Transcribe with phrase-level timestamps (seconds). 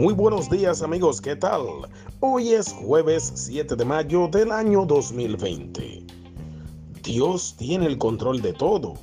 [0.00, 1.60] Muy buenos días amigos, ¿qué tal?
[2.20, 6.06] Hoy es jueves 7 de mayo del año 2020.
[7.02, 8.94] Dios tiene el control de todo.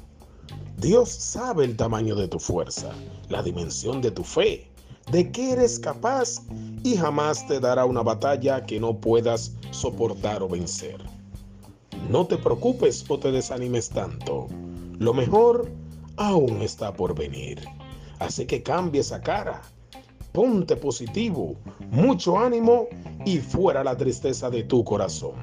[0.78, 2.90] Dios sabe el tamaño de tu fuerza,
[3.30, 4.72] la dimensión de tu fe,
[5.12, 6.42] de qué eres capaz
[6.84, 10.98] y jamás te dará una batalla que no puedas soportar o vencer.
[12.10, 14.48] No te preocupes o te desanimes tanto.
[14.98, 15.70] Lo mejor
[16.16, 17.64] aún está por venir.
[18.18, 19.62] Así que cambie esa cara
[20.38, 21.56] ponte positivo,
[21.90, 22.86] mucho ánimo
[23.26, 25.34] y fuera la tristeza de tu corazón.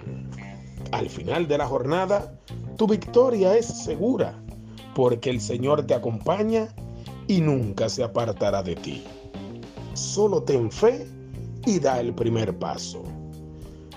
[0.93, 2.39] Al final de la jornada,
[2.77, 4.41] tu victoria es segura,
[4.95, 6.69] porque el Señor te acompaña
[7.27, 9.03] y nunca se apartará de ti.
[9.95, 11.09] Solo ten fe
[11.67, 13.03] y da el primer paso.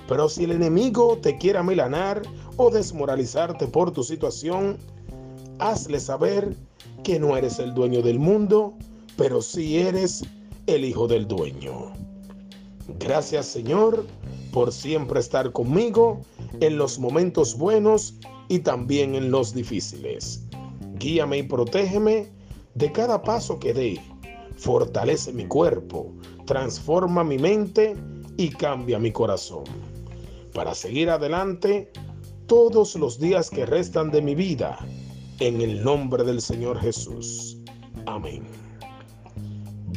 [0.08, 2.24] Pero si el enemigo te quiere amilanar
[2.56, 4.78] o desmoralizarte por tu situación,
[5.60, 6.56] hazle saber
[7.04, 8.74] que no eres el dueño del mundo,
[9.16, 10.24] pero sí eres
[10.68, 11.94] el Hijo del Dueño.
[13.00, 14.06] Gracias Señor
[14.52, 16.22] por siempre estar conmigo
[16.60, 18.16] en los momentos buenos
[18.50, 20.44] y también en los difíciles.
[21.00, 22.30] Guíame y protégeme
[22.76, 24.02] de cada paso que dé.
[24.58, 26.14] Fortalece mi cuerpo,
[26.46, 27.96] transforma mi mente
[28.36, 29.64] y cambia mi corazón.
[30.54, 31.92] Para seguir adelante
[32.48, 34.80] todos los días que restan de mi vida,
[35.40, 37.58] en el nombre del Señor Jesús.
[38.06, 38.67] Amén.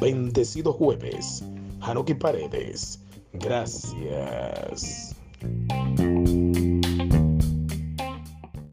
[0.01, 1.45] Bendecido jueves.
[1.81, 3.01] Hanuki Paredes.
[3.35, 5.15] Gracias.